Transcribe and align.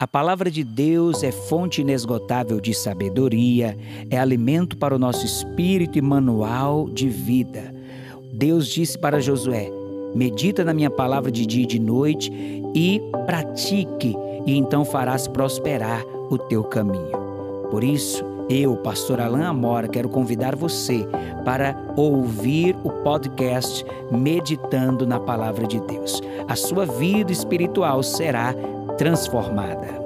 A 0.00 0.08
palavra 0.08 0.50
de 0.50 0.64
Deus 0.64 1.22
é 1.22 1.30
fonte 1.30 1.82
inesgotável 1.82 2.58
de 2.58 2.72
sabedoria, 2.72 3.76
é 4.08 4.18
alimento 4.18 4.74
para 4.78 4.96
o 4.96 4.98
nosso 4.98 5.26
espírito 5.26 5.98
e 5.98 6.00
manual 6.00 6.88
de 6.88 7.06
vida. 7.06 7.74
Deus 8.32 8.66
disse 8.66 8.98
para 8.98 9.20
Josué: 9.20 9.70
Medita 10.14 10.64
na 10.64 10.72
minha 10.72 10.88
palavra 10.88 11.30
de 11.30 11.44
dia 11.44 11.64
e 11.64 11.66
de 11.66 11.78
noite 11.78 12.32
e 12.74 12.98
pratique, 13.26 14.16
e 14.46 14.56
então 14.56 14.86
farás 14.86 15.28
prosperar 15.28 16.02
o 16.30 16.38
teu 16.38 16.64
caminho. 16.64 17.12
Por 17.70 17.84
isso, 17.84 18.24
eu, 18.48 18.78
pastor 18.78 19.20
Alain 19.20 19.42
Amora, 19.42 19.86
quero 19.86 20.08
convidar 20.08 20.56
você 20.56 21.06
para 21.44 21.76
ouvir 21.94 22.74
o 22.82 22.90
podcast 22.90 23.84
Meditando 24.10 25.06
na 25.06 25.20
Palavra 25.20 25.66
de 25.66 25.78
Deus. 25.78 26.22
A 26.48 26.56
sua 26.56 26.86
vida 26.86 27.30
espiritual 27.30 28.02
será 28.02 28.54
transformada. 29.00 29.99